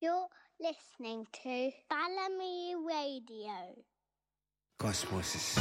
[0.00, 0.28] You're
[0.60, 3.74] listening to Balamii Radio.
[4.78, 5.58] Cosmosis.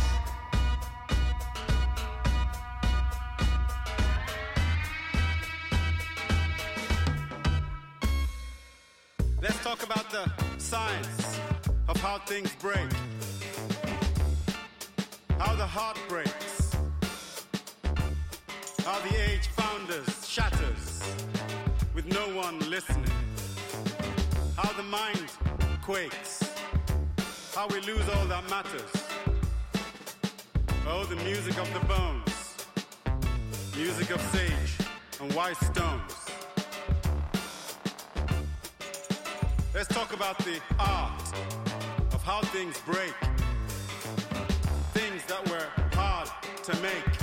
[9.41, 11.39] Let's talk about the science
[11.87, 12.77] of how things break.
[15.39, 16.75] How the heart breaks.
[18.85, 21.01] How the age founders shatters
[21.95, 23.11] with no one listening.
[24.57, 25.31] How the mind
[25.83, 26.51] quakes.
[27.53, 28.91] How we lose all that matters.
[30.87, 32.65] Oh, the music of the bones.
[33.77, 34.87] Music of sage
[35.21, 36.11] and white stones.
[39.75, 41.21] Let's talk about the art
[42.11, 43.13] of how things break.
[44.95, 46.29] Things that were hard
[46.63, 47.13] to make.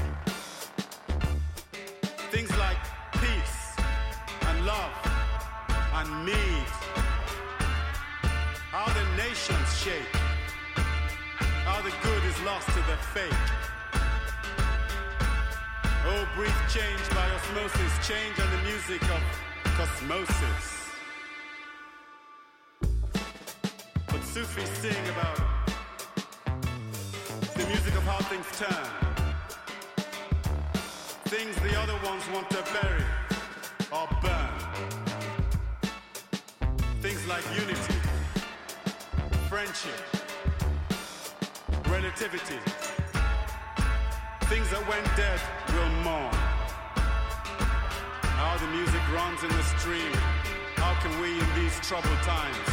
[2.30, 2.78] Things like
[3.14, 3.74] peace
[4.42, 4.92] and love
[5.94, 6.83] and need.
[9.16, 10.16] Nations shake.
[11.64, 13.46] How the good is lost to the fake.
[16.06, 18.08] Oh, breathe change by osmosis.
[18.08, 19.22] Change on the music of
[19.78, 20.66] cosmosis.
[24.08, 25.40] But Sufis sing about
[27.54, 28.90] the music of how things turn.
[31.26, 33.04] Things the other ones want to bury
[33.92, 34.50] or burn.
[37.00, 38.03] Things like unity,
[39.54, 40.02] friendship,
[41.88, 42.58] relativity.
[44.50, 45.38] Things that went dead
[45.70, 46.34] will mourn.
[48.34, 50.10] How the music runs in the stream.
[50.74, 52.68] How can we in these troubled times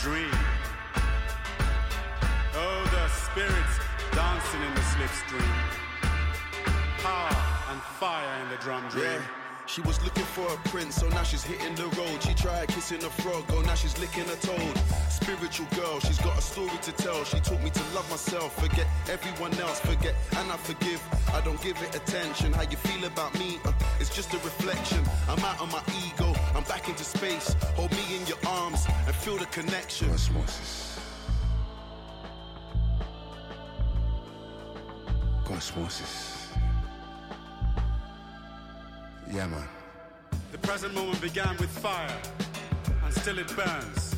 [0.00, 0.32] dream?
[2.56, 3.76] Oh, the spirits
[4.12, 5.56] dancing in the slipstream.
[7.04, 7.36] Power
[7.70, 9.04] and fire in the drum dream.
[9.04, 9.41] Yeah.
[9.72, 12.22] She was looking for a prince, so now she's hitting the road.
[12.22, 14.76] She tried kissing a frog, oh now she's licking a toad.
[15.08, 17.24] Spiritual girl, she's got a story to tell.
[17.24, 21.02] She taught me to love myself, forget everyone else, forget and I forgive.
[21.32, 22.52] I don't give it attention.
[22.52, 23.60] How you feel about me?
[23.64, 25.02] Uh, it's just a reflection.
[25.26, 27.56] I'm out of my ego, I'm back into space.
[27.74, 30.10] Hold me in your arms and feel the connection.
[30.10, 30.98] Cosmosis.
[35.46, 36.41] Cosmosis.
[39.32, 39.66] Yeah, man.
[40.50, 42.18] The present moment began with fire,
[43.02, 44.14] and still it burns.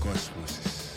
[0.00, 0.94] Cosmosis.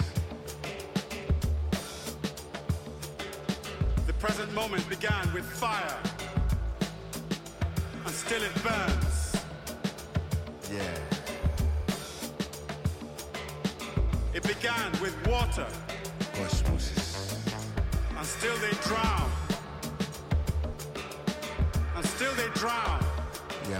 [4.08, 5.96] The present moment began with fire,
[8.04, 9.36] and still it burns.
[10.74, 10.98] Yeah.
[14.34, 15.68] It began with water,
[16.34, 17.38] Cosmosis.
[18.18, 19.41] and still they drown.
[22.02, 23.00] And still they drown
[23.70, 23.80] Yeah,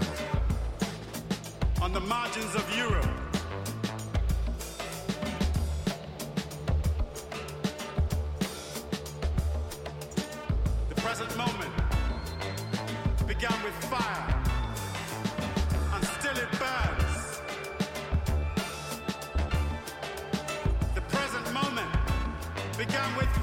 [1.82, 3.04] on the margins of Europe.
[10.88, 11.74] The present moment
[13.26, 14.42] began with fire,
[15.94, 17.40] and still it burns.
[20.94, 21.90] The present moment
[22.78, 23.41] began with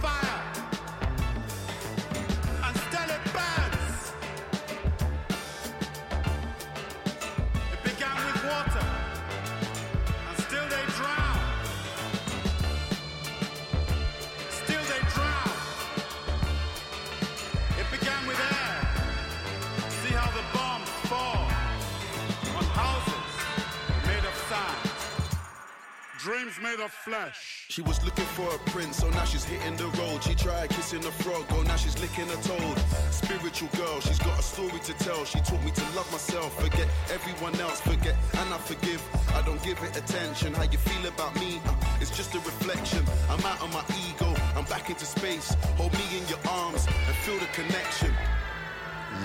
[26.30, 27.66] Dreams made of flesh.
[27.70, 30.24] She was looking for a prince, so now she's hitting the road.
[30.24, 32.78] She tried kissing a frog, oh now she's licking a toad.
[33.10, 35.26] Spiritual girl, she's got a story to tell.
[35.26, 39.02] She taught me to love myself, forget everyone else, forget and I forgive.
[39.34, 40.54] I don't give it attention.
[40.54, 41.60] How you feel about me?
[41.66, 43.04] Uh, it's just a reflection.
[43.28, 45.56] I'm out of my ego, I'm back into space.
[45.78, 48.14] Hold me in your arms and feel the connection.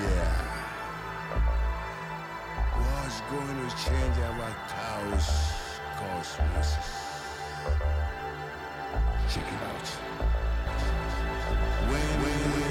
[0.00, 0.40] Yeah.
[2.80, 5.53] What's going to change our cows?
[5.98, 7.04] Cosmosis.
[9.32, 9.88] Check it out.
[11.88, 12.63] When, when,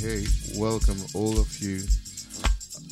[0.00, 0.24] hey,
[0.56, 1.82] welcome all of you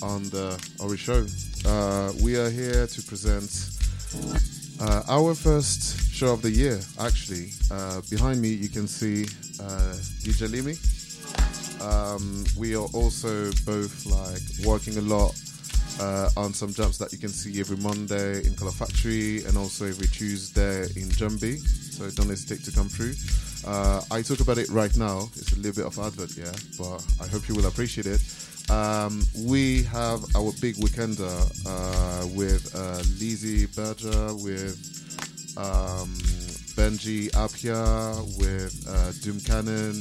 [0.03, 1.25] on the Orii Show.
[1.67, 3.71] Uh, we are here to present
[4.79, 7.49] uh, our first show of the year, actually.
[7.71, 9.23] Uh, behind me, you can see
[9.59, 10.77] uh, DJ Limi.
[11.81, 15.33] Um, we are also both like working a lot
[16.01, 19.87] uh, on some jumps that you can see every Monday in Color Factory and also
[19.87, 21.59] every Tuesday in Jumbi.
[21.59, 23.15] So don't hesitate to come through.
[23.67, 25.29] Uh, I talk about it right now.
[25.35, 28.21] It's a little bit of advert, yeah, but I hope you will appreciate it.
[28.71, 31.35] Um, we have our big weekender
[31.67, 34.77] uh, with uh, Lizzie Berger, with
[35.57, 36.13] um,
[36.77, 39.95] Benji Apia, with uh, Doom Cannon,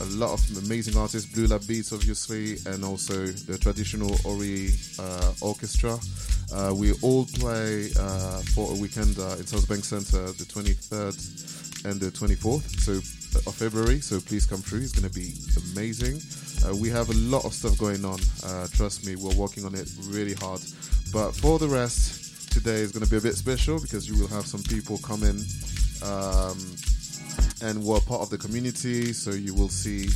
[0.00, 5.46] a lot of amazing artists, Blue Lab Beats, obviously, and also the traditional Orii uh,
[5.46, 5.98] orchestra.
[6.52, 11.84] Uh, we all play uh, for a weekend uh, in South Bank Center, the 23rd
[11.84, 14.00] and the 24th so uh, of February.
[14.00, 14.80] So please come through.
[14.80, 15.32] It's going to be
[15.72, 16.20] amazing.
[16.66, 18.18] Uh, we have a lot of stuff going on.
[18.72, 20.60] Trust me, we're working on it really hard.
[21.12, 24.28] But for the rest, today is going to be a bit special because you will
[24.28, 25.40] have some people come in.
[26.04, 26.58] Um,
[27.62, 29.12] and we're part of the community.
[29.12, 30.08] So you will see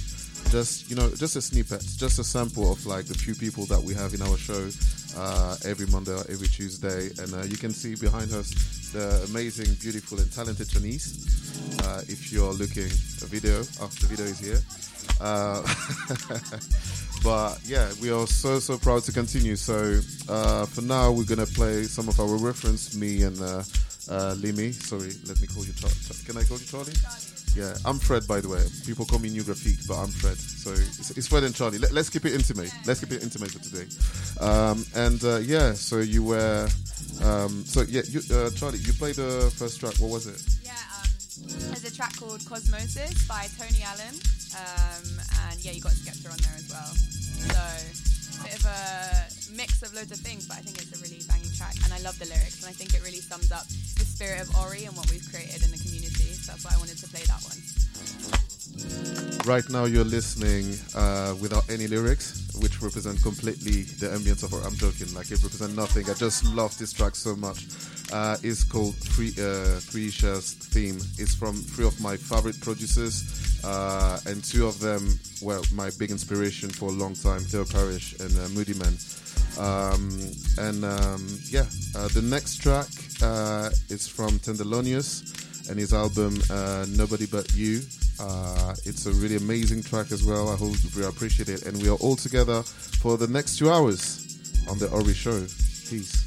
[0.50, 3.80] just you know just a snippet, just a sample of like the few people that
[3.80, 4.68] we have in our show
[5.16, 8.50] uh, every Monday or every Tuesday, and uh, you can see behind us
[8.92, 11.26] the amazing, beautiful, and talented Shanise.
[11.84, 12.86] Uh, if you're looking
[13.22, 14.60] a video, oh, the video is here.
[15.20, 15.62] Uh,
[17.24, 19.56] but yeah, we are so so proud to continue.
[19.56, 23.62] So uh, for now, we're gonna play some of our reference, me and uh,
[24.08, 24.72] uh, Limi.
[24.72, 25.72] Sorry, let me call you.
[25.72, 25.90] Char-
[26.26, 26.92] Can I call you Charlie?
[27.56, 28.60] Yeah, I'm Fred, by the way.
[28.84, 30.36] People call me Neue Grafik, but I'm Fred.
[30.36, 31.78] So it's, it's Fred and Charlie.
[31.78, 32.70] Let, us keep it intimate.
[32.84, 33.88] Let's keep it intimate for today.
[34.44, 36.68] Um, and uh, yeah, so you were,
[37.24, 39.96] um, so yeah, you, uh, Charlie, you played the first track.
[39.96, 40.36] What was it?
[40.62, 41.08] Yeah, um,
[41.72, 44.20] there's a track called Cosmosis by Tony Allen,
[44.52, 45.16] um,
[45.48, 46.92] and yeah, you got Skepta on there as well.
[46.92, 48.06] So
[48.42, 51.50] bit of a mix of loads of things, but I think it's a really banging
[51.56, 54.42] track, and I love the lyrics, and I think it really sums up the spirit
[54.42, 56.05] of Orii and what we've created in the community.
[56.46, 57.58] That's why I wanted to play that one.
[59.46, 64.54] Right now, you're listening uh, without any lyrics, which represent completely the ambience of.
[64.54, 66.08] Our I'm joking, like it represents nothing.
[66.08, 67.66] I just love this track so much.
[68.12, 70.96] Uh, it's called Three uh, Theme.
[71.18, 76.10] It's from three of my favorite producers, uh, and two of them were my big
[76.10, 78.94] inspiration for a long time: Theo Parrish and uh, Moodymann.
[79.58, 80.10] Um,
[80.58, 82.88] and um, yeah, uh, the next track
[83.22, 87.80] uh, is from Tenderlonius and his album uh, Nobody But You.
[88.18, 90.48] Uh, it's a really amazing track as well.
[90.48, 91.66] I hope we appreciate it.
[91.66, 95.40] And we are all together for the next two hours on the Orii Show.
[95.88, 96.26] Peace.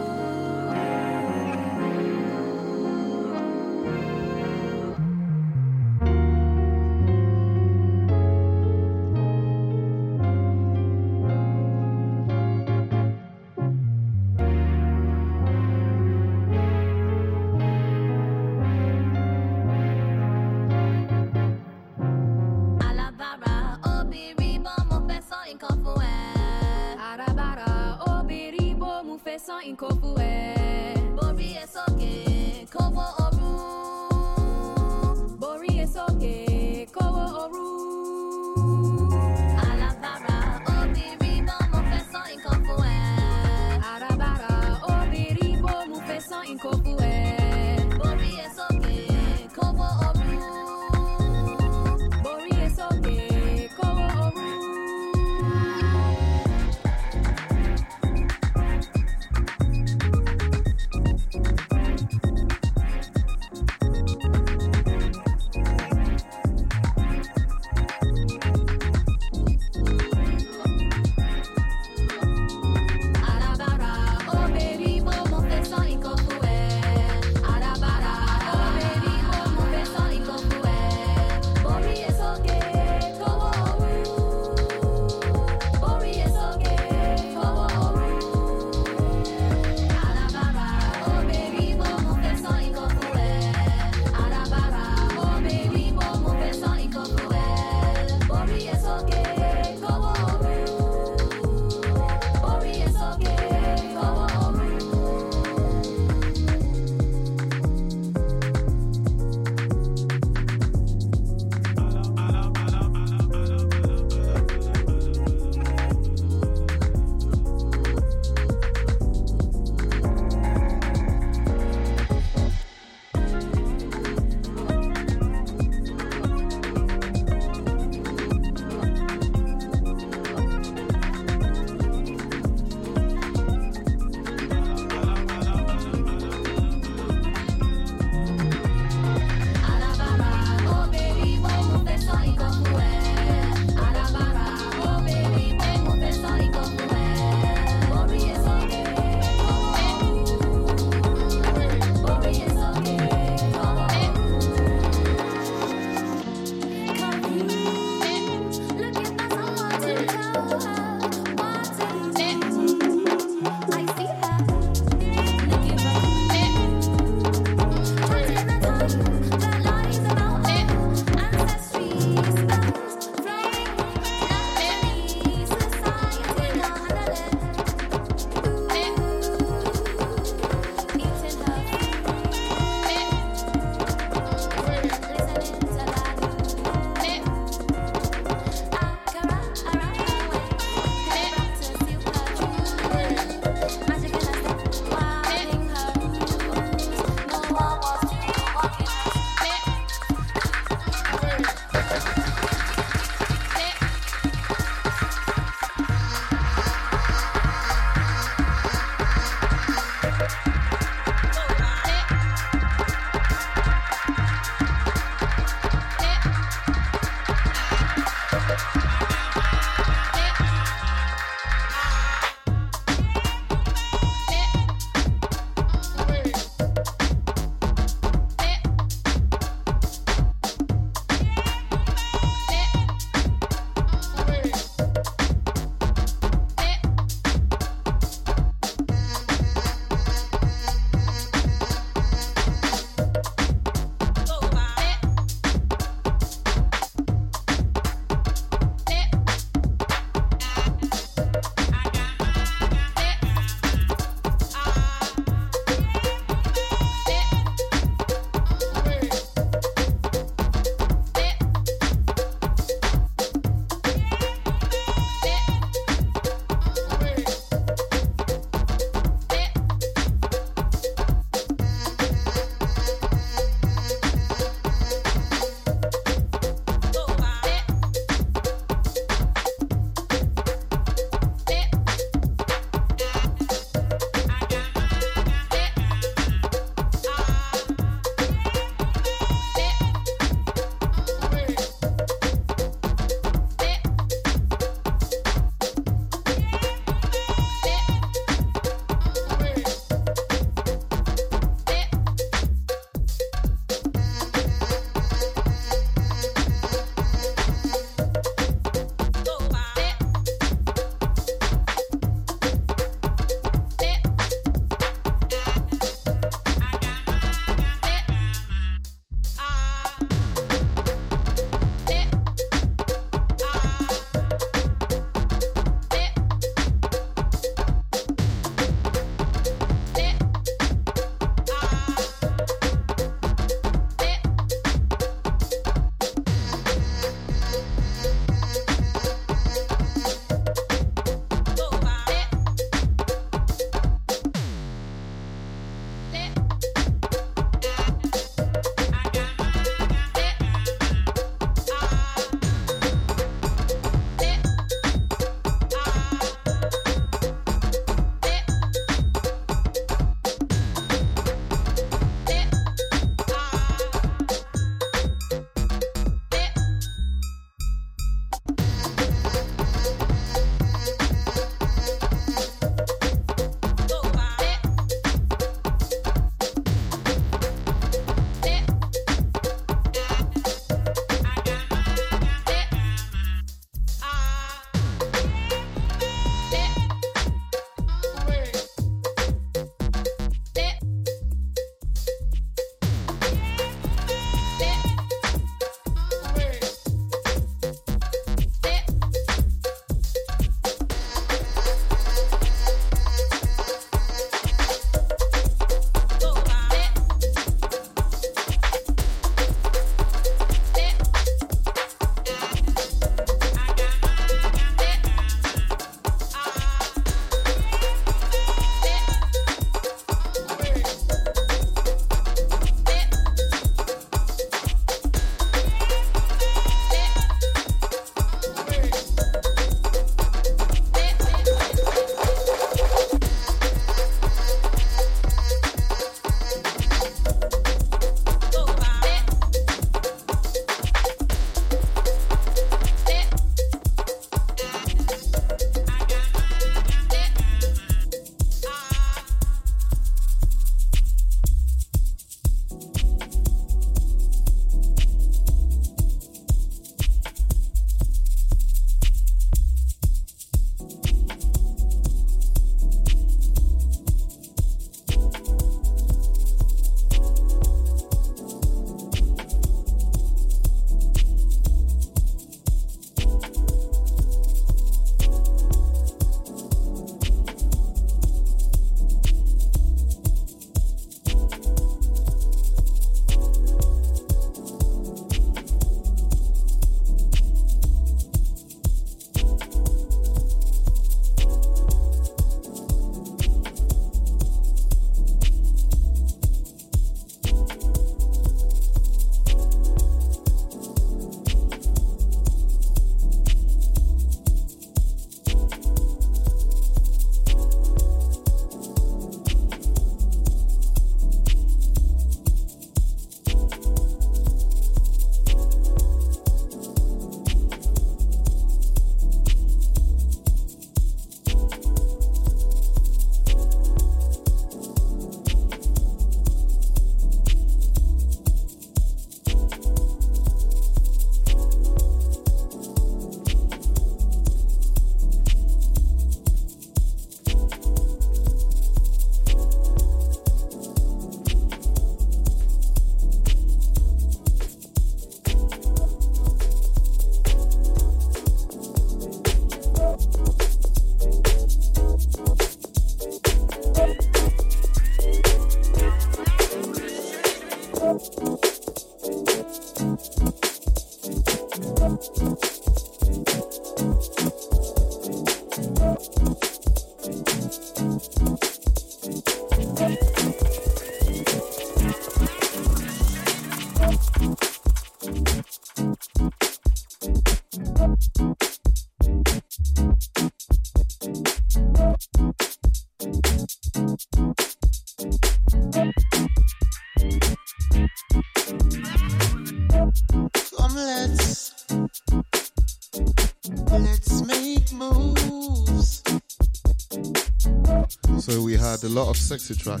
[599.04, 600.00] A lot of sexy track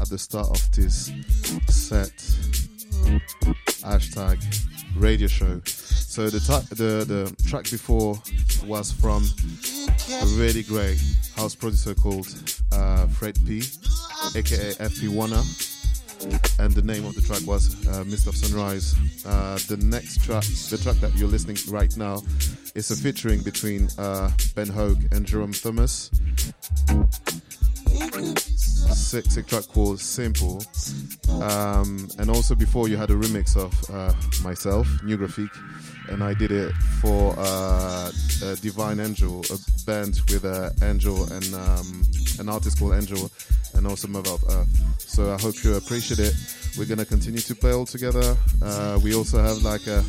[0.00, 1.12] at the start of this
[1.68, 2.10] set.
[3.84, 4.38] Hashtag
[4.96, 5.60] radio show.
[5.64, 8.18] So the ta- the the track before
[8.64, 9.24] was from
[10.22, 10.98] a really great
[11.36, 12.28] house producer called
[12.72, 13.58] uh, Fred P,
[14.34, 15.42] aka FP-Oner,
[16.64, 18.94] and the name of the track was uh, Mist of Sunrise.
[19.26, 22.22] Uh, the next track, the track that you're listening right now,
[22.74, 26.10] is a featuring between uh, Ben Hogue and Jerome Thomas.
[27.94, 30.62] Sick, sick track called Simple.
[31.42, 35.50] Um, and also before you had a remix of uh, myself, Neue Grafik,
[36.08, 38.10] and I did it for uh,
[38.42, 42.02] uh, Divine Angel, a band with uh, Angel and um,
[42.38, 43.30] an artist called Angel,
[43.74, 44.68] and also Mother of Earth.
[44.98, 46.34] So I hope you appreciate it.
[46.76, 48.36] We're gonna continue to play all together.
[48.62, 50.04] Uh, we also have like a,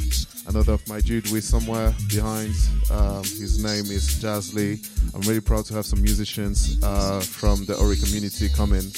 [0.47, 2.53] another of my dude with somewhere behind.
[2.91, 4.81] Um, his name is Jazz Lee.
[5.13, 8.91] I'm really proud to have some musicians uh, from the Orii community coming.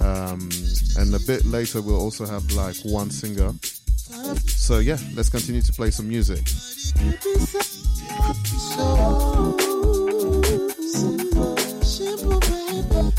[0.00, 0.48] Um,
[0.98, 3.52] and a bit later, we'll also have like one singer.
[4.46, 6.46] So yeah, let's continue to play some music.
[10.88, 13.12] Simple, simple, baby.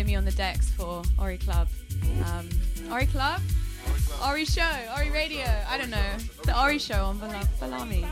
[0.00, 1.68] Limi on the decks for Orii Club.
[2.24, 2.48] Um,
[2.88, 3.40] Orii Club?
[4.22, 4.62] Orii Show,
[4.94, 5.44] Orii Radio.
[5.68, 6.12] I don't know.
[6.44, 8.04] The Orii Show on Balamii.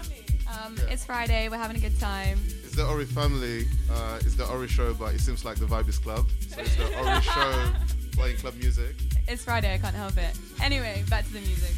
[0.49, 1.49] Um, it's Friday.
[1.49, 2.39] We're having a good time.
[2.65, 3.67] It's the Orii family.
[3.91, 6.27] Uh, it's the Orii show, but it seems like the vibe is club.
[6.49, 7.73] So it's the Orii show
[8.13, 8.95] playing club music.
[9.27, 9.73] It's Friday.
[9.73, 10.37] I can't help it.
[10.63, 11.75] Anyway, back to the music.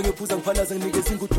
[0.00, 1.29] angiphuza ngiphalaza nginikeza ingudo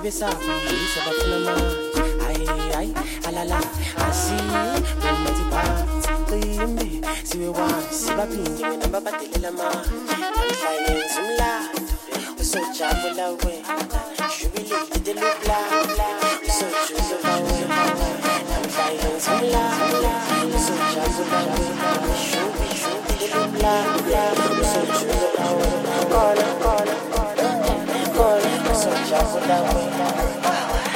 [0.00, 0.32] baby sa
[0.72, 1.60] Isa ba naman
[2.24, 2.40] Ay
[2.72, 2.88] ay
[3.28, 3.60] alala
[4.00, 5.60] Asi Mama di ba
[6.24, 9.68] Kuyumbi Siwe wa Siba pingi Wena mbabatele lama
[10.48, 11.52] Mfanye zumla
[12.40, 13.60] Usocha mula we
[14.32, 15.58] Shubili Ide lubla
[15.92, 16.19] Bla
[29.38, 30.89] love, we love.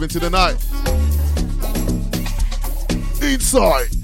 [0.00, 0.56] into the night.
[3.20, 4.01] Inside.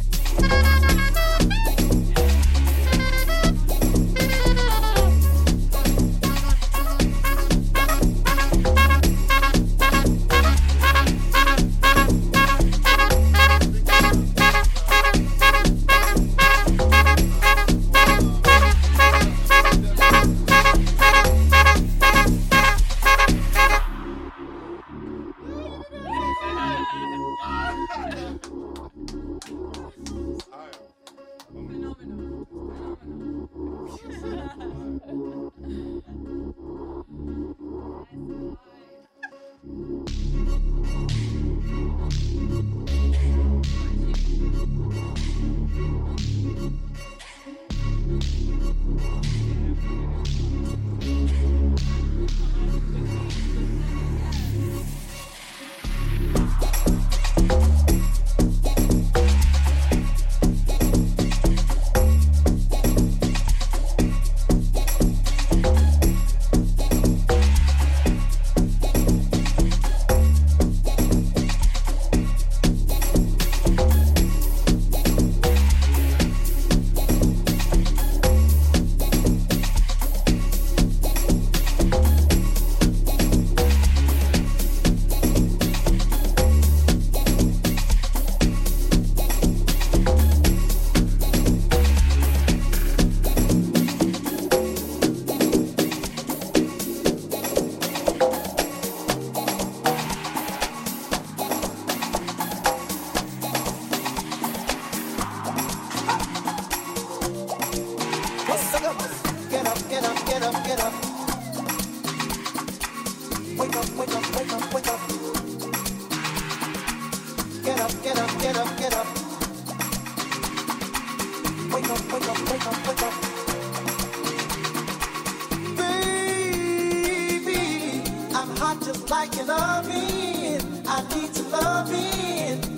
[128.68, 130.82] I just like an oven.
[130.86, 132.77] I need to love me.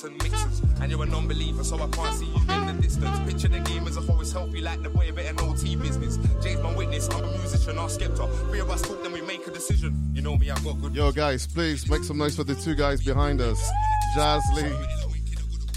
[0.00, 3.18] Faith and mixers, and you're a non-believer, so I can't see you in the distance.
[3.30, 5.76] Picture the game as a whole is healthy, like the way of it an OT
[5.76, 6.16] business.
[6.42, 8.30] James, my witness, I'm a musician, I'm skeptor.
[8.48, 10.10] Three of us talk, then we make a decision.
[10.14, 10.94] You know me, I've got good.
[10.94, 13.62] Yo, guys, please make some noise for the two guys behind us,
[14.14, 14.62] Jazz Lee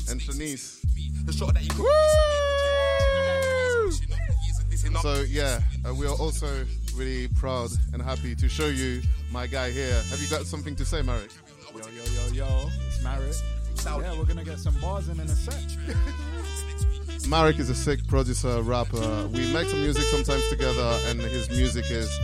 [0.10, 0.80] and Shanise.
[5.02, 9.02] So yeah, uh, we are also really proud and happy to show you
[9.32, 10.02] my guy here.
[10.10, 11.32] Have you got something to say, Marek.
[14.34, 15.54] Gonna get some bars in in a sec.
[17.30, 19.28] Marek is a sick producer, rapper.
[19.28, 22.10] We make some music sometimes together, and his music is.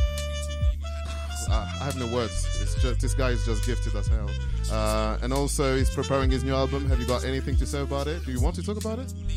[1.52, 2.46] Uh, I have no words.
[2.62, 4.30] It's just this guy is just gifted as hell.
[4.72, 6.88] Uh, and also, he's preparing his new album.
[6.88, 8.24] Have you got anything to say about it?
[8.24, 9.12] Do you want to talk about it?
[9.12, 9.28] When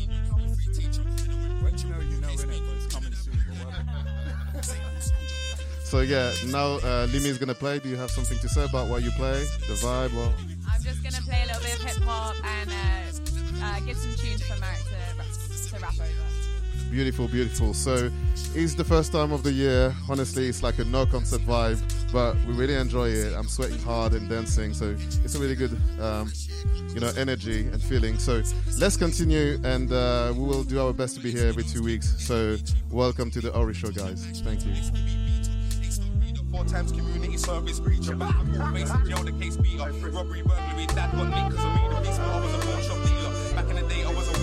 [1.75, 2.61] you know, you know, innit?
[2.67, 3.33] But it's coming soon.
[3.47, 3.55] But
[4.53, 5.11] what-
[5.83, 7.79] So yeah, now uh, Limi is gonna play.
[7.79, 10.31] Do you have something to say about what you play, the vibe, or?
[16.93, 17.73] Beautiful, beautiful.
[17.73, 18.11] So
[18.53, 19.95] it's the first time of the year.
[20.07, 21.81] Honestly, it's like a no concert vibe,
[22.13, 23.33] but we really enjoy it.
[23.33, 26.31] I'm sweating hard and dancing, so it's a really good, um,
[26.93, 28.19] you know, energy and feeling.
[28.19, 28.43] So
[28.77, 32.13] let's continue, and uh, we will do our best to be here every two weeks.
[32.23, 32.57] So
[32.91, 34.23] welcome to the Orii Show, guys.
[34.43, 34.75] Thank you.
[36.51, 38.17] Four times community service jail,
[39.23, 39.57] the case.
[39.57, 43.55] Robbery, burglary, dad got beast, but I was a dealer.
[43.55, 44.42] Back in the day, I was a.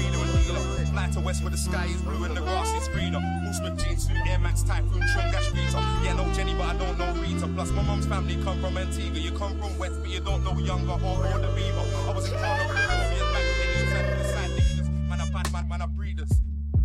[1.00, 3.20] Fly to west where the sky is blue and the grass is greener.
[3.20, 5.80] Wolfsman jeans, suit, Air Max, Typhoon, Tron, Rita.
[6.04, 7.48] Yeah, no Jenny, but I don't know Rita.
[7.48, 9.18] Plus, my mum's family come from Antigua.
[9.18, 11.86] You come from West, but you don't know Younger or, or the Beaver.
[12.06, 14.88] I was in Carnival, Caribbean, back then, you fed the side leaders.
[15.08, 16.32] Man, I bad man, man, I breeders.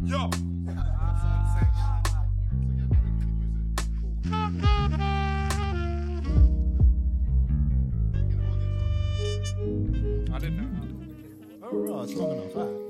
[0.05, 0.29] Yo!
[10.33, 10.69] I didn't know.
[11.63, 12.84] Oh, right, it's long enough.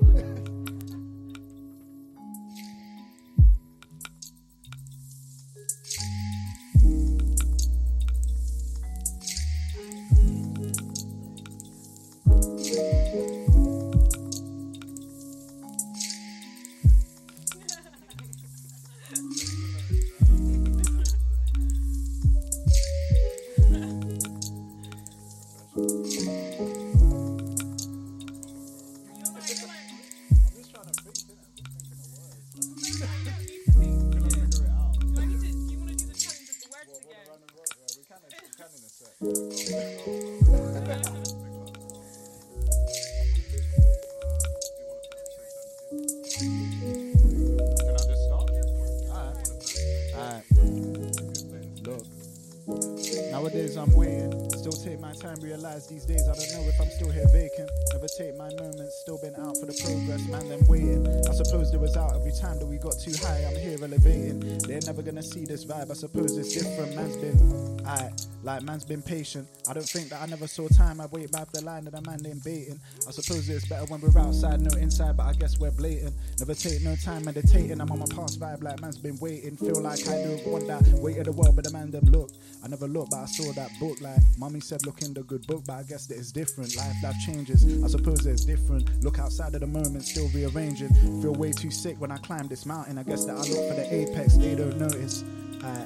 [63.06, 64.58] Too high, I'm here elevating.
[64.58, 66.96] They're never gonna see this vibe, I suppose it's different.
[66.96, 68.10] Man's been, I
[68.46, 69.48] like man's been patient.
[69.68, 72.02] I don't think that I never saw time, I wait by the line that a
[72.02, 72.78] man ain't baiting.
[73.06, 76.14] I suppose it's better when we're outside, no inside, but I guess we're blatant.
[76.38, 79.56] Never take no time meditating, I'm on my past vibe like man's been waiting.
[79.56, 82.30] Feel like I don't want that weight of the world, but the man them look.
[82.62, 84.00] I never looked, but I saw that book.
[84.00, 86.76] Like mommy said, look in the good book, but I guess that it's different.
[86.76, 87.64] Life, life changes.
[87.82, 89.02] I suppose it's different.
[89.02, 90.94] Look outside of the moment, still rearranging.
[91.20, 92.96] Feel way too sick when I climb this mountain.
[92.96, 95.24] I guess that I look for the apex, they don't notice.
[95.64, 95.84] I,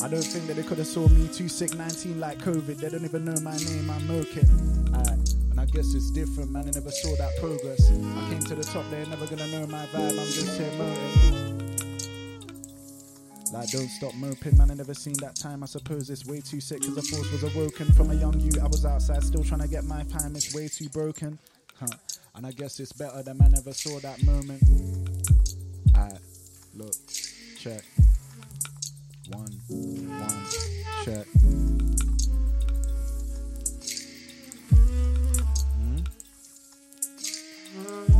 [0.00, 2.76] I don't think that they could have saw me too sick, 19 like COVID.
[2.76, 4.10] They don't even know my name, I'm.
[4.94, 5.12] I,
[5.50, 6.66] and I guess it's different, man.
[6.66, 7.90] They never saw that progress.
[7.90, 10.10] I came to the top, they're never gonna know my vibe.
[10.10, 11.58] I'm just here moaning.
[13.52, 14.70] Like, don't stop moping, man.
[14.70, 15.62] I never seen that time.
[15.62, 17.86] I suppose it's way too sick because the force was awoken.
[17.92, 20.36] From a young you, I was outside still trying to get my time.
[20.36, 21.38] It's way too broken.
[21.80, 21.86] Huh.
[22.36, 24.62] And I guess it's better than I never saw that moment.
[25.96, 26.20] Alright,
[26.74, 26.94] look,
[27.58, 27.82] check.
[29.30, 30.44] One, one,
[31.04, 31.26] check.
[37.76, 38.17] Hmm?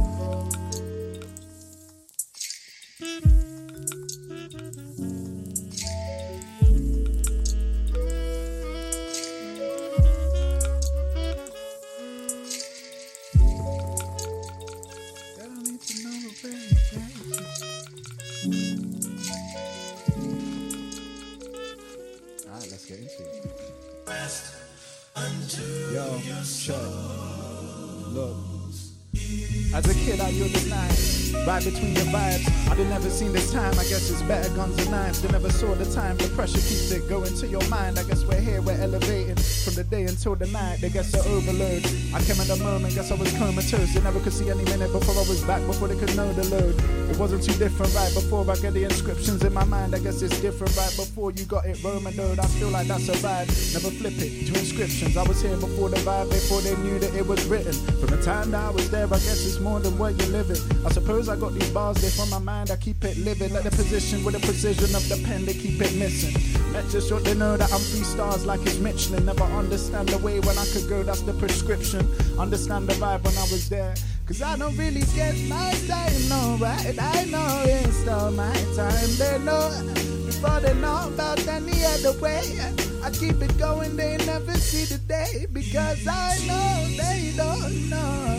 [26.38, 27.17] Look.
[29.78, 32.68] As a kid, I used the night, right between the vibes.
[32.68, 33.72] I did never seen this time.
[33.78, 35.22] I guess it's better guns and knives.
[35.22, 36.16] They never saw the time.
[36.16, 37.96] The pressure keeps it going to your mind.
[37.96, 40.80] I guess we're here, we're elevating from the day until the night.
[40.80, 41.86] They guess the overload.
[42.12, 43.94] I came in the moment, guess I was comatose.
[43.94, 46.42] They never could see any minute before I was back, before they could know the
[46.50, 46.74] load.
[47.08, 49.94] It wasn't too different right before I get the inscriptions in my mind.
[49.94, 52.40] I guess it's different right before you got it Roman road.
[52.40, 53.46] I feel like that's a vibe.
[53.78, 55.16] Never flip it to inscriptions.
[55.16, 57.72] I was here before the vibe, before they knew that it was written.
[58.02, 60.60] From the time that I was there, I guess it's more than what you're living.
[60.86, 63.52] I suppose I got these bars there from my mind, I keep it living.
[63.52, 66.34] Like the position with the precision of the pen, they keep it missing.
[66.72, 69.26] Let's just short they know that I'm three stars like it's Michelin.
[69.26, 72.00] Never understand the way when I could go, that's the prescription.
[72.38, 73.94] Understand the vibe when I was there.
[74.26, 76.96] Cause I don't really get my time, no, right?
[77.00, 79.10] I know it's all my time.
[79.16, 79.70] They know
[80.26, 82.42] before they know about any other way.
[83.02, 85.46] I keep it going, they never see the day.
[85.50, 88.37] Because I know they don't know.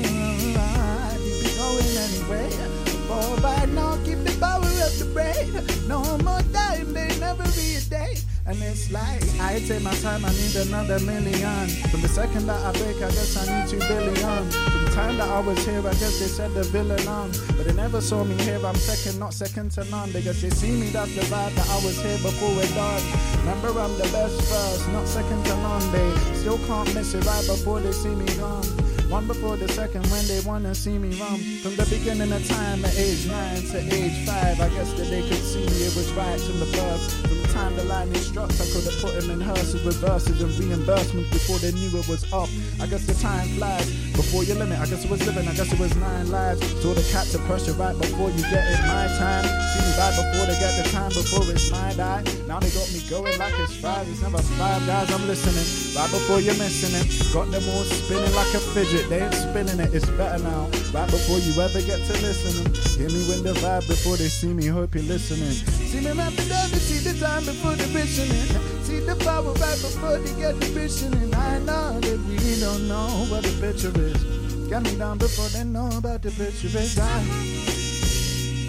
[2.30, 5.50] For by now, keep the power of the brain.
[5.88, 8.18] No more time, they never be a day.
[8.46, 11.68] And it's like, I take my time, I need another million.
[11.90, 14.14] From the second that I break, I guess I need two billion.
[14.14, 17.32] From the time that I was here, I guess they said the villain on.
[17.58, 20.12] But they never saw me here, I'm second, not second to none.
[20.12, 23.02] They guess they see me, that's the vibe that I was here before we're done.
[23.40, 25.92] Remember, I'm the best first, not second to none.
[25.92, 28.89] They still can't miss it right before they see me gone.
[29.10, 31.40] One before the second when they wanna see me run.
[31.64, 35.28] From the beginning of time at age nine to age five, I guess that they
[35.28, 37.28] could see it was right from the birth.
[37.28, 40.44] From the time the lightning struck, I could have put him in hearses with verses
[40.44, 42.50] and reimbursements before they knew it was up.
[42.80, 44.78] I guess the time flies before your limit.
[44.78, 46.62] I guess it was living, I guess it was nine lives.
[46.80, 49.59] Saw the cat to pressure right before you get it my time.
[50.00, 52.24] Right before they get the time before it's my die.
[52.48, 54.08] Now they got me going like it's five.
[54.08, 55.68] It's number five guys, I'm listening.
[55.92, 57.04] Right before you're missing it.
[57.34, 59.10] Got them all spinning like a fidget.
[59.10, 60.72] They ain't spinning it, it's better now.
[60.96, 62.72] Right before you ever get to listening.
[62.96, 65.52] Hear me win the vibe before they see me, hope you're listening.
[65.52, 68.48] See me up and see the time before the visioning.
[68.88, 71.36] See the power right before they get the visioning.
[71.36, 74.24] I know that we don't know what the picture is.
[74.70, 76.98] Get me down before they know about the picture is.
[76.98, 77.59] I,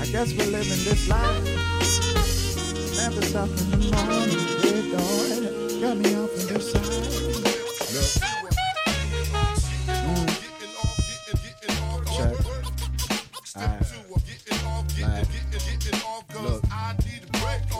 [0.01, 1.44] I guess we're living this life.
[2.97, 4.39] Never stop in the morning.
[4.93, 7.10] Don't get me off on this side.
[12.16, 12.35] Check.
[13.56, 13.89] Alright.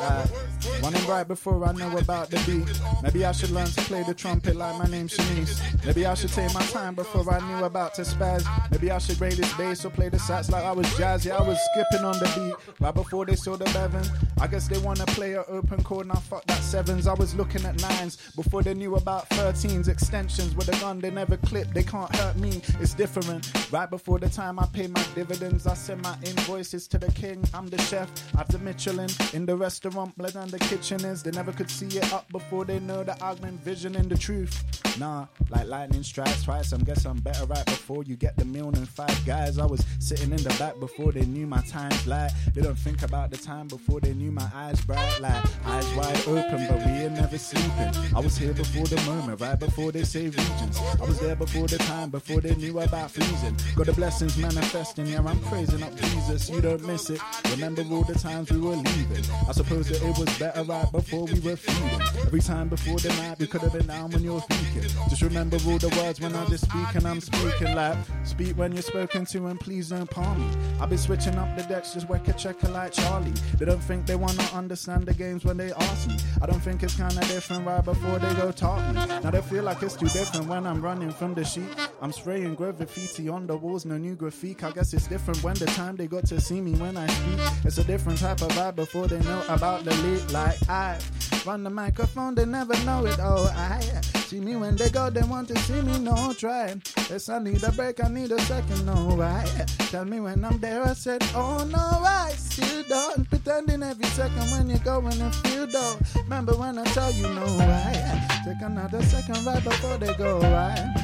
[0.02, 0.60] Like, look.
[1.08, 2.80] Right before I know about the beat.
[3.02, 5.84] Maybe I should learn to play the trumpet like my name's Shanise.
[5.84, 8.46] Maybe I should take my time before I knew about to spaz.
[8.70, 11.30] Maybe I should raise this bass or play the sax like I was jazzy.
[11.30, 14.04] I was skipping on the beat right before they saw the Bevan.
[14.40, 17.06] I guess they wanna play an open chord and I fuck that sevens.
[17.06, 19.88] I was looking at nines before they knew about 13s.
[19.88, 21.72] Extensions with a gun they never clip.
[21.74, 22.62] They can't hurt me.
[22.80, 23.50] It's different.
[23.72, 27.42] Right before the time I pay my dividends, I send my invoices to the king.
[27.52, 28.08] I'm the chef.
[28.36, 30.16] I've the Michelin in the restaurant.
[30.16, 31.23] Blood on the kitchen is.
[31.23, 34.65] They never could see it up before they know the augment vision and the truth.
[34.98, 36.73] Nah, like lightning strikes twice.
[36.73, 39.59] I guess I'm better right before you get the meal than five guys.
[39.59, 42.31] I was sitting in the back before they knew my time's light.
[42.55, 46.19] They don't think about the time before they knew my eyes bright, like eyes wide
[46.27, 47.93] open, but we ain't never sleeping.
[48.16, 50.78] I was here before the moment, right before they say regions.
[51.01, 53.57] I was there before the time, before they knew about freezing.
[53.77, 56.48] Got the blessings manifesting, yeah, I'm praising up Jesus.
[56.48, 57.20] You don't miss it.
[57.51, 59.24] Remember all the times we were leaving.
[59.48, 62.01] I suppose that it was better before we were feeding.
[62.26, 64.88] Every time before the night, we could have been down when you're speaking.
[65.09, 68.72] Just remember all the words when I just speak and I'm speaking like speak when
[68.72, 70.56] you're spoken to and please don't palm me.
[70.80, 73.32] I've been switching up the decks, just whack a checker like Charlie.
[73.59, 76.16] They don't think they wanna understand the games when they ask me.
[76.40, 78.94] I don't think it's kinda different right before they go talk me.
[78.94, 81.68] Now they feel like it's too different when I'm running from the sheet.
[82.01, 84.64] I'm spraying graffiti on the walls, no new graffiti.
[84.64, 87.40] I guess it's different when the time they got to see me when I speak.
[87.64, 90.30] It's a different type of vibe before they know about the lead.
[90.30, 90.99] Like I
[91.47, 93.19] run the microphone, they never know it.
[93.20, 93.81] Oh, I
[94.27, 95.99] see me when they go, they want to see me.
[95.99, 96.74] No try.
[97.09, 98.87] Yes, I need a break, I need a second.
[98.87, 99.49] No, right?
[99.91, 100.82] Tell me when I'm there.
[100.82, 105.66] I said, Oh no, I still don't pretending every second when you're going and feel
[105.66, 105.97] though.
[106.16, 108.43] Remember when I tell you no, right?
[108.45, 110.95] Take another second right before they go, right?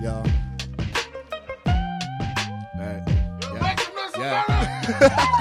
[0.00, 0.22] Yo.
[2.78, 3.02] Right.
[4.18, 4.44] Yeah.
[4.98, 5.38] yeah.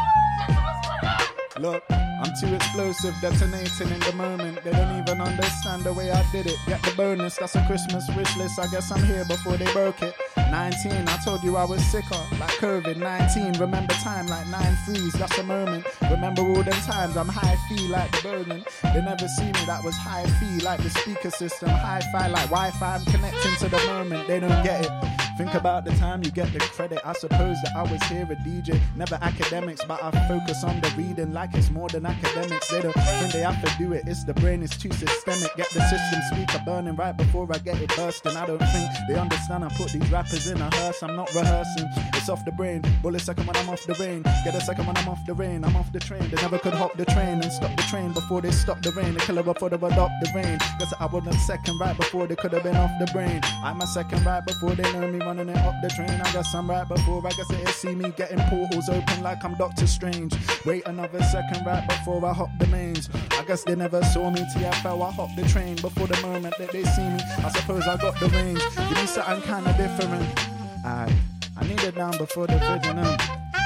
[1.59, 1.83] Look,
[2.21, 4.63] I'm too explosive, detonating in the moment.
[4.63, 6.57] They don't even understand the way I did it.
[6.67, 8.59] Get the bonus, that's a Christmas wish list.
[8.59, 10.15] I guess I'm here before they broke it.
[10.37, 13.59] 19, I told you I was sicker, like COVID 19.
[13.59, 15.85] Remember time like nine nine threes, that's a moment.
[16.09, 18.65] Remember all them times I'm high fee like the burden.
[18.83, 21.69] They never see me, that was high fee like the speaker system.
[21.69, 24.27] Hi fi like Wi Fi, I'm connecting to the moment.
[24.27, 25.20] They don't get it.
[25.37, 26.99] Think about the time you get the credit.
[27.05, 30.89] I suppose that I was here a DJ, never academics, but I focus on the
[30.97, 32.69] reading like it's more than academics.
[32.69, 35.55] They don't think they have to do it, it's the brain is too systemic.
[35.55, 38.35] Get the system speaker burning right before I get it bursting.
[38.35, 39.63] I don't think they understand.
[39.65, 41.87] I put these rappers in a hearse, I'm not rehearsing.
[42.13, 42.83] It's off the brain.
[43.01, 44.23] Bullet second when I'm off the rain.
[44.43, 45.63] Get a second when I'm off the rain.
[45.63, 46.29] I'm off the train.
[46.29, 49.13] They never could hop the train and stop the train before they stop the rain.
[49.13, 50.57] They kill her before they adopt the rain.
[50.79, 53.41] Guess I wasn't second right before they could have been off the brain.
[53.63, 56.09] I'm a second right before they know me running it up the train.
[56.09, 57.25] I guess I'm right before.
[57.25, 60.33] I guess they see me getting portals open like I'm Doctor Strange.
[60.65, 63.09] Wait another second right before I hop the mains.
[63.31, 64.41] I guess they never saw me.
[64.53, 67.19] TFL, I hopped the train before the moment that they see me.
[67.43, 68.61] I suppose I got the range.
[68.75, 70.39] Give me something kind of different.
[70.85, 71.13] I,
[71.57, 72.97] I need it down before the vision.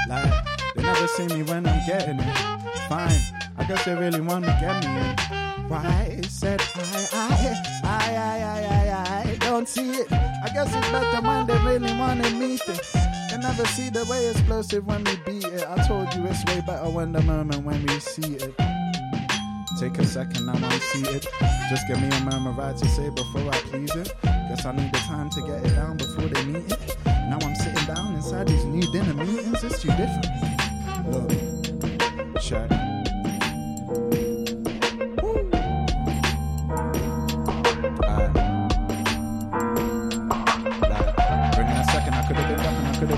[0.07, 0.45] Like,
[0.75, 2.37] they never see me when I'm getting it.
[2.89, 3.21] Fine,
[3.57, 5.44] I guess they really want to get me.
[5.67, 10.11] Why said I, I, I, I, I, I, I don't see it.
[10.11, 12.61] I guess it's better when they really want to meet.
[12.65, 15.65] They never see the way explosive when we beat it.
[15.67, 18.55] I told you it's way better when the moment when we see it.
[19.79, 21.27] Take a second, I'm seated.
[21.69, 24.13] Just give me a moment right to say before I please it.
[24.23, 26.95] Guess I need the time to get it down before they meet it.
[27.05, 30.27] Now I'm sitting down inside these new dinner meetings, it's too different.
[31.11, 32.71] Look, check.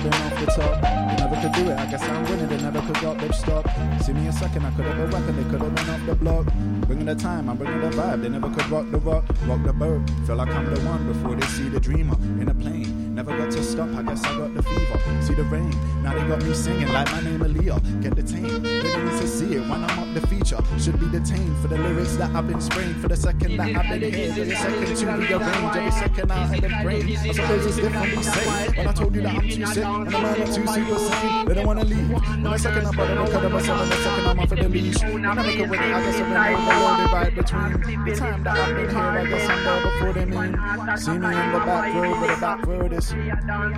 [0.06, 0.80] Off the top.
[0.82, 3.68] They never could do it, I guess I'm winning, they never could drop, they've stopped.
[4.04, 6.14] See me a second, I could have been rapping, they could have been off the
[6.14, 6.46] block.
[6.86, 9.72] Bringing the time, I'm bringing the vibe, they never could rock the rock, rock the
[9.72, 10.02] boat.
[10.26, 13.07] Feel like I'm the one before they see the dreamer in a plane.
[13.18, 15.22] Never got to stop, I guess I got the fever.
[15.22, 15.74] See the rain,
[16.04, 18.00] now they got me singing like my name Aaliyah.
[18.00, 20.58] Get tame, they need to see it when I'm up the feature.
[20.78, 22.94] Should be detained for the lyrics that I've been spraying.
[22.94, 25.76] For the second that I've been here, the second to rearrange.
[25.76, 27.16] Every second out in the brain.
[27.18, 28.68] I suppose it's different, we say.
[28.76, 31.54] When I told you that I'm too sick, and I'm not too super sane, they
[31.54, 32.10] don't wanna leave.
[32.10, 34.68] When the second I'm on the record myself, and the second I'm off of the
[34.68, 35.02] leash.
[35.02, 38.04] I never could win it, I guess I'm in the loaded right between.
[38.04, 40.54] The time that I've been here, I guess I'm there before they mean.
[40.96, 43.70] See me in the back row, but the back road is better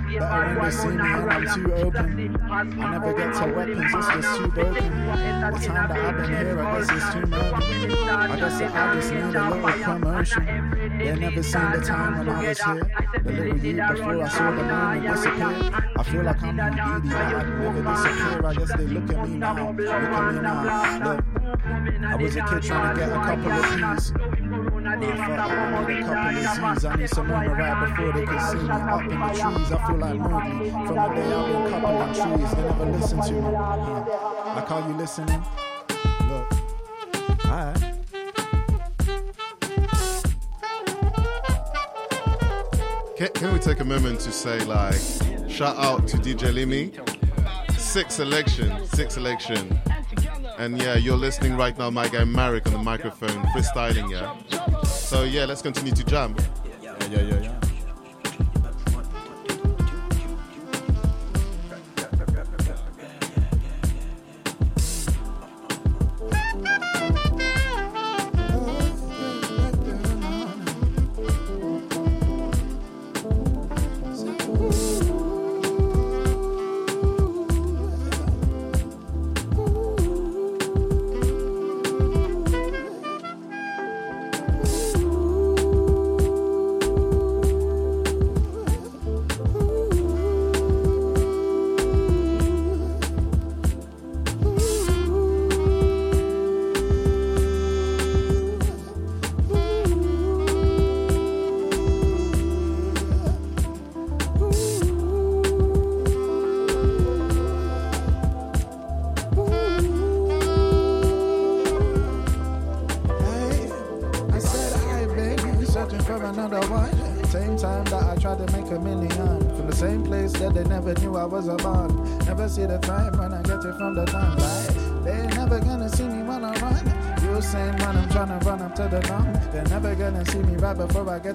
[0.45, 2.37] when they see me, I'm too open.
[2.41, 4.91] I never get to weapons, it's just too broken.
[4.91, 7.65] The time that I've been here, I guess it's too murky.
[8.09, 10.43] I guess that I just need a little promotion.
[10.97, 12.91] They never seen the time when I was here.
[13.23, 15.93] The little year before I saw the moment disappear.
[15.97, 18.45] I feel like I'm Houdini, but I'd never disappear.
[18.45, 21.11] I guess they look at me now, look at me now.
[21.11, 21.21] Look,
[22.03, 23.63] I was a kid trying to get a couple of
[23.97, 24.13] keys.
[24.93, 26.85] A couple of Z's.
[26.85, 29.71] I need some more right before they can see me up in the trees.
[29.71, 30.69] I feel like Mowgli.
[30.71, 33.39] From the day I've been coupling trees, they never listen to me.
[33.39, 34.53] Yeah.
[34.55, 35.43] Like, are you listening?
[36.29, 36.47] Look,
[37.45, 37.91] alright.
[43.17, 44.99] Can, can we take a moment to say, like,
[45.49, 46.91] shout out to DJ Limi?
[47.77, 49.79] Six selection, six selection.
[50.61, 54.83] And yeah, you're listening right now, my guy Marek on the microphone, freestyling, yeah?
[54.83, 56.35] So yeah, let's continue to jam.
[56.83, 57.70] Yeah, yeah, yeah, yeah.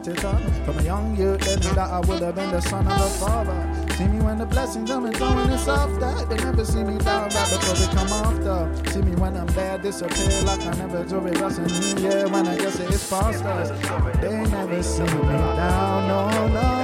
[0.07, 3.11] From a young youth, they knew that I would have been the son of the
[3.19, 3.95] father.
[3.97, 6.25] See me when the blessings and throwing it softer.
[6.27, 8.91] They never see me down right before they come after.
[8.93, 11.35] See me when I'm bad, disappear like I never do it.
[11.35, 13.71] That's a new year when I guess it is past us.
[14.21, 16.76] They never see me down, no, no,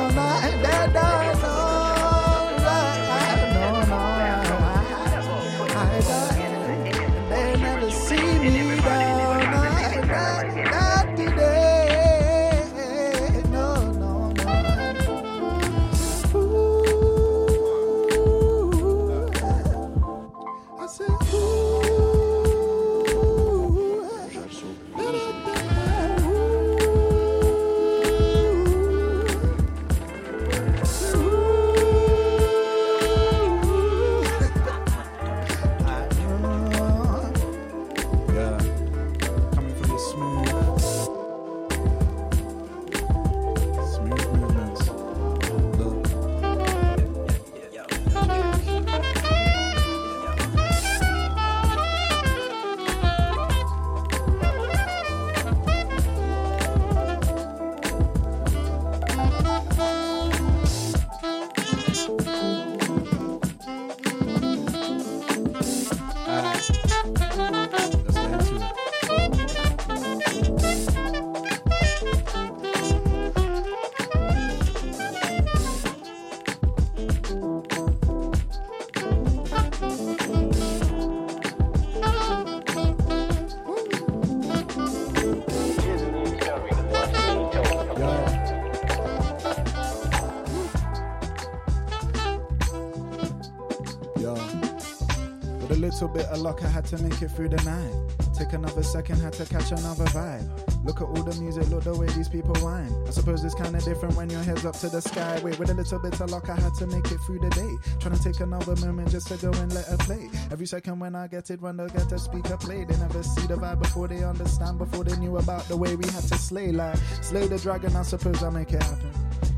[96.45, 97.95] I had to make it through the night.
[98.35, 100.85] Take another second, had to catch another vibe.
[100.85, 102.93] Look at all the music, look the way these people whine.
[103.07, 105.41] I suppose it's kinda different when your head's up to the sky.
[105.45, 107.73] Wait, with a little bit of luck, I had to make it through the day.
[108.01, 110.29] Trying to take another moment just to go and let her play.
[110.51, 113.47] Every second when I get it, when they get a speaker play, they never see
[113.47, 116.73] the vibe before they understand, before they knew about the way we had to slay.
[116.73, 119.13] Like, slay the dragon, I suppose I make it happen.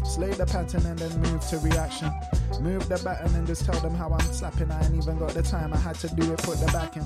[0.04, 2.12] Slay the pattern and then move to reaction.
[2.64, 4.70] Move the baton and just tell them how I'm slapping.
[4.70, 5.74] I ain't even got the time.
[5.74, 7.04] I had to do it, put the back in.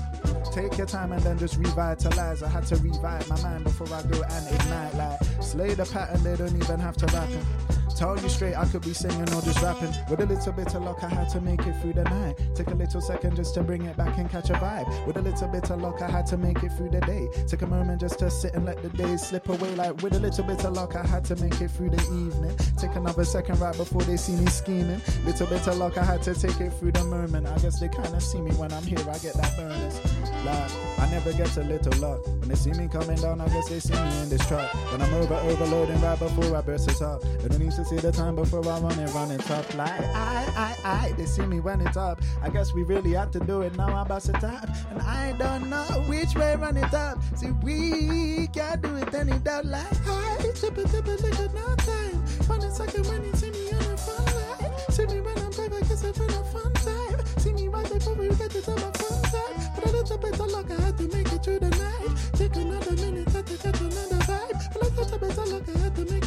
[0.53, 2.41] Take your time and then just revitalize.
[2.41, 4.95] I had to revive my mind before I go and ignite.
[4.95, 7.78] Like slay the pattern, they don't even have to rap it.
[7.99, 9.93] Tell you straight, I could be singing or just rapping.
[10.09, 12.39] With a little bit of luck, I had to make it through the night.
[12.55, 15.05] Take a little second just to bring it back and catch a vibe.
[15.05, 17.27] With a little bit of luck, I had to make it through the day.
[17.45, 19.75] Take a moment just to sit and let the days slip away.
[19.75, 22.55] Like with a little bit of luck, I had to make it through the evening.
[22.77, 25.01] Take another second right before they see me scheming.
[25.25, 27.47] Little bit of luck, I had to take it through the moment.
[27.47, 29.99] I guess they kinda see me when I'm here, I get that bonus.
[30.45, 32.25] Like, I never get a little luck.
[32.25, 34.73] When they see me coming down, I guess they see me in this truck.
[34.93, 37.21] When I'm over overloading right before I burst it up.
[37.41, 39.73] They don't need to see the time before I run it, run it up.
[39.73, 42.21] Like, I, I, I, they see me when it's up.
[42.43, 44.69] I guess we really have to do it now, I'm about to tap.
[44.91, 47.17] And I don't know which way run it up.
[47.35, 49.65] See, we can't do it any doubt.
[49.65, 52.17] Like, I, chippa, chippa, little no time.
[52.45, 54.71] One second when you see me on a fun line.
[54.91, 57.25] See me when I'm back, I guess I'm a fun time.
[57.37, 59.71] See me right before we get to my fun time.
[59.73, 62.15] But a little bit of luck, I had to make it through the night.
[62.33, 64.73] Take another minute, had to get another vibe.
[64.73, 66.18] But a little bit of luck, I had to make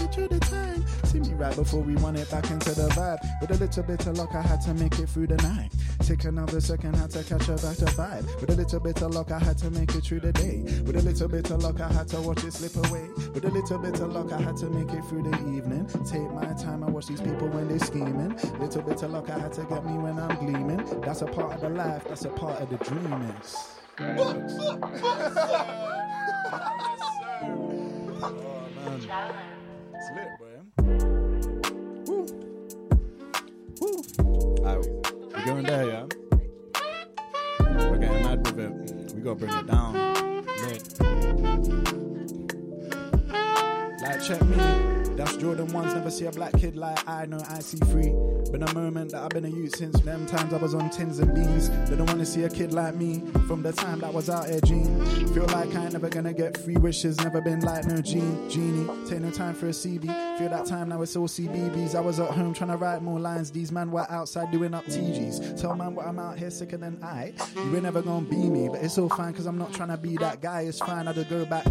[1.43, 3.19] right before we run it back into the vibe.
[3.41, 5.73] With a little bit of luck, I had to make it through the night.
[6.01, 8.41] Take another second, had to catch a better vibe.
[8.41, 10.63] With a little bit of luck, I had to make it through the day.
[10.87, 13.09] With a little bit of luck, I had to watch it slip away.
[13.35, 15.87] With a little bit of luck, I had to make it through the evening.
[16.07, 18.39] Take my time, I watch these people when they're scheming.
[18.61, 21.01] Little bit of luck, I had to get me when I'm gleaming.
[21.01, 23.35] That's a part of the life, that's a part of the dream.
[23.41, 23.57] Is.
[28.25, 29.52] Oh man,
[35.45, 36.07] we're going there, yeah.
[37.61, 39.15] We're getting mad with it.
[39.15, 39.95] We gotta bring it down.
[39.95, 40.83] Look.
[44.03, 45.12] Like, check me.
[45.23, 45.95] That's Jordan ones.
[45.95, 48.13] Never see a black kid like I know I see free.
[48.51, 51.21] Been a moment that I've been a youth since them times I was on tins
[51.21, 51.71] and beans.
[51.89, 54.61] They don't wanna see a kid like me from the time that was out here,
[54.63, 55.07] Gene.
[55.33, 57.19] Feel like I ain't never gonna get free wishes.
[57.19, 58.89] Never been like no Gene, Genie.
[59.09, 60.07] Take no time for a CV.
[60.39, 61.95] Feel that time now it's all CBBS.
[61.95, 63.53] I was at home trying to write more lines.
[63.53, 65.61] These man were outside doing up TGs.
[65.61, 67.33] Tell man what I'm out here sicker than I.
[67.55, 69.97] You ain't never gonna be me, but it's all fine cause I'm not trying to
[69.97, 70.63] be that guy.
[70.63, 71.65] It's fine, I just go back.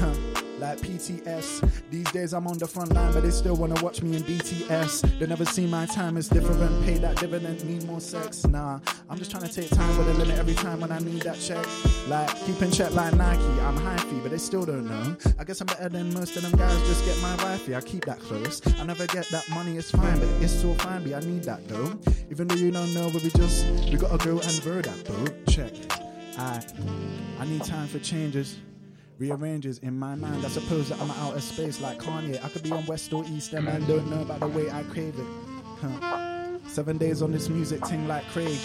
[0.00, 1.70] Huh like PTS.
[1.90, 5.18] These days I'm on the front line, but they still wanna watch me in BTS.
[5.18, 6.84] They never see my time is different.
[6.84, 8.46] Pay that dividend, need more sex.
[8.46, 11.22] Nah, I'm just trying to take time with a limit every time when I need
[11.22, 11.64] that check.
[12.08, 15.16] Like keeping check like Nike, I'm high fee, but they still don't know.
[15.38, 16.78] I guess I'm better than most of them guys.
[16.88, 18.60] Just get my wifey, I keep that close.
[18.80, 21.02] I never get that money, it's fine, but it's so fine.
[21.04, 21.98] But I need that though.
[22.30, 25.26] Even though you don't know where we just we gotta go and grow that though.
[25.52, 25.72] Check.
[26.38, 26.62] I
[27.38, 28.56] I need time for changes
[29.18, 30.44] rearranges in my mind.
[30.44, 32.42] I suppose that I'm out of space like Kanye.
[32.44, 34.82] I could be on West or East, and man don't know about the way I
[34.84, 35.26] crave it.
[35.80, 36.58] Huh.
[36.66, 38.58] Seven days on this music thing like Craig.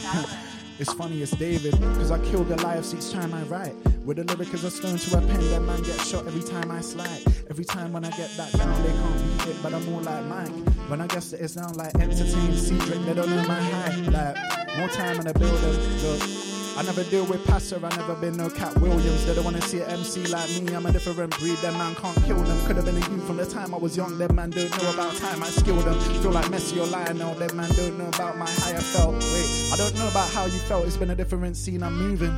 [0.80, 3.76] It's funny, it's David, cause I kill Goliath each time I write.
[4.04, 6.72] With the lyric as a stone to a pen, that man gets shot every time
[6.72, 7.22] I slide.
[7.52, 10.26] Every time when I get that down, they can't beat it, but I'm more like
[10.26, 10.50] Mike.
[10.90, 14.08] When I guess that it's now like entertain Cedric, they don't know my height.
[14.08, 16.51] Like, more time in the building, look.
[16.78, 19.26] I never deal with passer, I never been no Katt Williams.
[19.26, 21.58] They don't wanna see an MC like me, I'm a different breed.
[21.58, 22.66] Them man can't kill them.
[22.66, 24.18] Could have been a you from the time I was young.
[24.18, 26.00] Them man don't know about time I skill them.
[26.22, 27.36] Feel like Messi or Lionel.
[27.36, 29.14] Them man don't know about my higher felt.
[29.16, 30.86] Wait, I don't know about how you felt.
[30.88, 32.34] It's been a different scene, I'm moving.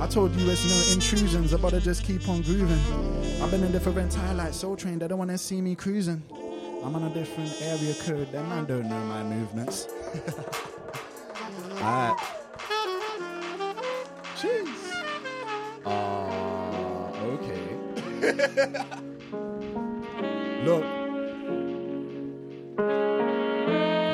[0.00, 2.78] I told you it's no intrusions, I better just keep on grooving.
[3.42, 6.22] I've been in different tie like Soul Train, they don't wanna see me cruising.
[6.84, 9.88] I'm on a different area code, them man don't know my movements.
[11.82, 12.37] Alright.
[14.38, 14.68] Jeez.
[15.84, 17.66] Ah, okay.
[20.64, 20.84] Look.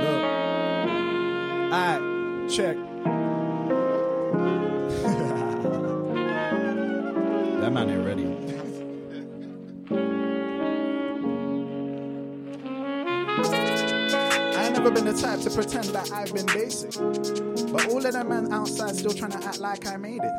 [0.00, 0.22] Look.
[1.74, 2.02] Alright,
[2.50, 2.76] check.
[7.60, 8.33] that man ain't ready.
[14.84, 16.92] Never been the type to pretend that I've been basic.
[17.72, 20.32] But all of them man outside still trying to act like I made it.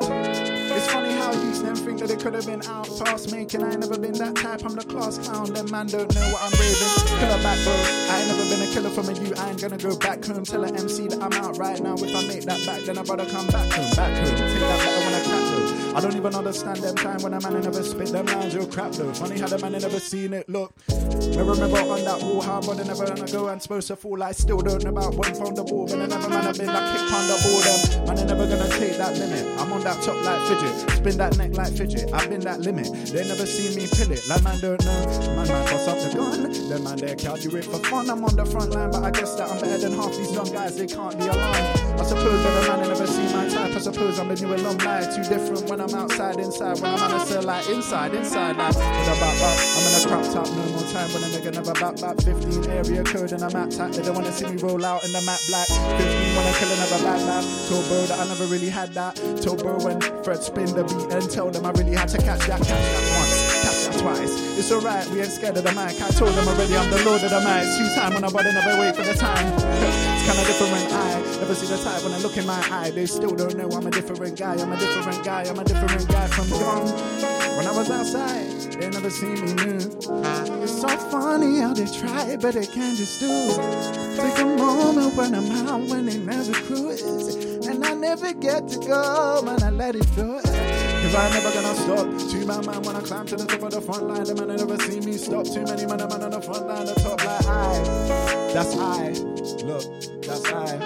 [0.70, 3.64] It's funny how youths them think that it could have been out past making.
[3.64, 5.52] I ain't never been that type, I'm the class clown.
[5.52, 7.18] Them man don't know what I'm raving.
[7.18, 7.74] Killer back, bro.
[7.74, 9.34] I ain't never been a killer from a you.
[9.34, 10.44] I ain't gonna go back home.
[10.44, 11.94] Tell an MC that I'm out right now.
[11.94, 13.90] If I make that back, then I better come back home.
[13.96, 14.30] Back home.
[14.30, 15.45] Take that better when I though.
[15.96, 18.52] I don't even understand them time when a man never spit them lines.
[18.52, 19.14] Yo, crap though.
[19.14, 20.46] Funny how the man never seen it.
[20.46, 23.96] Look, I remember on that wall how but I never gonna go and supposed to
[23.96, 24.22] fall.
[24.22, 26.66] I still don't know about one from the ball, but I never man have been
[26.66, 27.76] like kicked on the border.
[27.96, 29.58] Um, man ain't never gonna take that limit.
[29.58, 32.12] I'm on that top like fidget, spin that neck like fidget.
[32.12, 32.92] I've been that limit.
[32.92, 34.20] They never seen me pill it.
[34.28, 35.00] Like man don't know.
[35.32, 36.68] Man might bust up the gun.
[36.68, 38.10] Them man they can't do it for fun.
[38.10, 40.52] I'm on the front line, but I guess that I'm better than half these young
[40.52, 40.76] guys.
[40.76, 41.56] They can't be alarmed.
[41.96, 43.72] I suppose that a man never seen my type.
[43.72, 45.08] I suppose I'm the new alumni.
[45.08, 46.80] Too different when I'm outside, inside.
[46.80, 48.56] When I'm on a cell like inside, inside.
[48.56, 49.58] Like back back.
[49.76, 51.06] I'm in a crop top, no more time.
[51.14, 52.16] When a nigga never back back.
[52.26, 53.92] 15 area code and I'm at tap.
[53.92, 55.68] They don't wanna see me roll out in the matte black.
[55.68, 57.68] 15 when I kill another bad lad.
[57.68, 59.14] Told bro that I never really had that.
[59.40, 62.44] Told bro when Fred spin the beat and tell them I really had to catch
[62.48, 63.15] that, catch that
[64.06, 64.58] twice.
[64.58, 65.98] It's alright, we ain't scared of the mic.
[65.98, 67.66] I told them already I'm the lord of the mic.
[67.74, 69.46] Two time when nobody never wait for the time.
[69.58, 70.92] it's kinda different.
[70.94, 72.90] I never see the type when I look in my eye.
[72.90, 74.54] They still don't know I'm a different guy.
[74.54, 75.42] I'm a different guy.
[75.50, 76.86] I'm a different guy from young.
[77.56, 78.46] When I was outside,
[78.78, 79.82] they never see me new.
[80.62, 83.32] It's so funny how they try, but they can't just do.
[84.22, 87.34] Take a moment when I'm out when they never cruise.
[87.66, 90.75] And I never get to go, man, I let it it.
[91.06, 92.32] Cause I'm never gonna stop.
[92.32, 94.48] Two man, man, when I climb to the top of the front line, the man
[94.48, 95.44] they never see me stop.
[95.46, 97.78] Too many man, man on the front line, the top like I.
[98.52, 99.10] That's I.
[99.62, 99.84] Look,
[100.22, 100.76] that's I.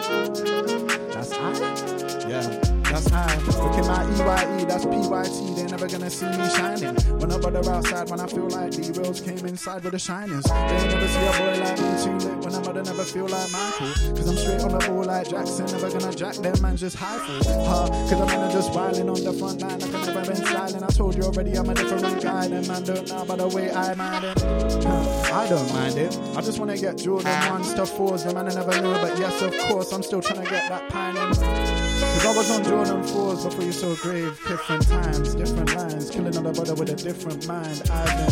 [1.15, 2.29] That's I.
[2.29, 2.70] Yeah.
[2.91, 3.37] That's I.
[3.47, 5.57] Look at my EYE, that's PYT.
[5.57, 6.97] They're never gonna see me shining.
[7.21, 10.43] When bother outside, when I feel like the Rose came inside with the shiners.
[10.43, 12.45] They never see a boy like me too lit.
[12.45, 13.93] When I'm mother never feel like Michael.
[14.15, 15.67] Cause I'm straight on the ball like Jackson.
[15.67, 17.49] Never gonna jack them, man, just high for.
[17.63, 17.87] Huh?
[17.89, 19.79] Cause man are just wilding on the front line.
[19.79, 20.83] Like I never been styling.
[20.83, 22.49] I told you already, I'm a different guy.
[22.49, 24.43] Them man don't know by the way I mind it.
[24.43, 26.19] I don't mind it.
[26.37, 28.25] I just wanna get Jordan ones to fours.
[28.25, 30.89] The man I never knew, but yes, of course, I'm still trying to get that
[30.91, 31.80] pine in.
[32.01, 34.39] Cause I was on Jordan 4s before you saw grave.
[34.49, 36.11] Different times, different lines.
[36.11, 37.83] Killing another brother with a different mind.
[37.91, 38.31] I've been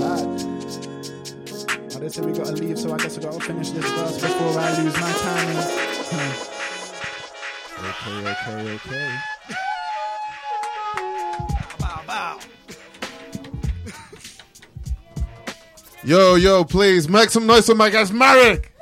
[0.00, 0.26] bad.
[1.92, 4.58] Now they say we gotta leave, so I guess I gotta finish this verse before
[4.58, 5.56] I lose my time.
[7.88, 9.10] okay, okay, okay.
[11.78, 12.38] Bow, bow.
[16.04, 18.72] Yo, yo, please make some noise for my guys, Marek.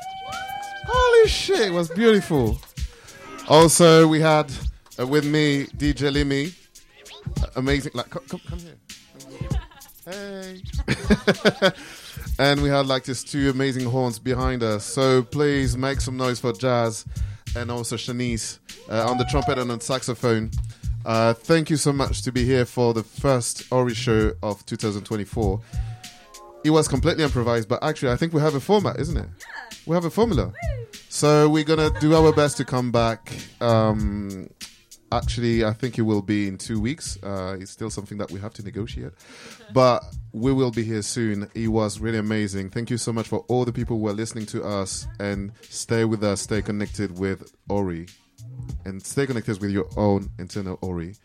[0.87, 2.59] Holy shit, it was beautiful.
[3.49, 4.51] Also, we had
[4.99, 6.55] uh, with me DJ Limi.
[7.43, 7.93] Uh, amazing.
[7.95, 8.77] Like, come, come, come here.
[10.07, 10.63] Hey.
[12.39, 14.85] and we had like these two amazing horns behind us.
[14.85, 17.05] So please make some noise for Jazz
[17.57, 18.59] and also Shanise
[18.91, 20.51] uh, on the trumpet and on saxophone.
[21.05, 25.61] Uh, thank you so much to be here for the first Orii show of 2024.
[26.65, 29.29] It was completely improvised, but actually, I think we have a format, isn't it?
[29.87, 30.53] We have a formula.
[31.09, 33.33] So we're gonna do our best to come back.
[33.61, 34.49] Um,
[35.13, 37.19] actually, I think it will be in two weeks.
[37.23, 39.13] Uh, it's still something that we have to negotiate,
[39.73, 40.03] but
[40.33, 41.49] we will be here soon.
[41.55, 42.71] It was really amazing.
[42.71, 46.05] Thank you so much for all the people who are listening to us and stay
[46.05, 48.11] with us, stay connected with Orii,
[48.85, 51.19] and stay connected with your own internal Orii.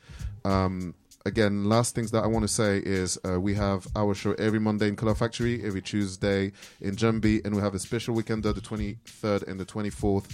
[0.45, 0.93] Um,
[1.29, 4.59] again, last things that I want to say is uh, we have our show every
[4.59, 6.51] Monday in Color Factory, every Tuesday
[6.81, 10.25] in Jumbi, and we have a special weekend the 23rd and the 24th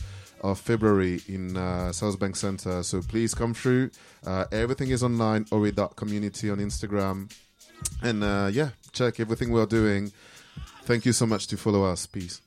[0.42, 2.82] of February in uh, South Bank Center.
[2.82, 3.92] So please come through.
[4.26, 7.30] Uh, everything is online, orii.community on Instagram.
[8.02, 10.14] And uh, yeah, check everything we're doing.
[10.84, 12.06] Thank you so much to follow us.
[12.06, 12.42] Peace.